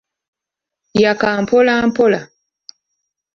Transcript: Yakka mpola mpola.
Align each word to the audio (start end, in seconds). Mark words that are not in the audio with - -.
Yakka 1.01 1.29
mpola 1.43 1.73
mpola. 1.87 2.19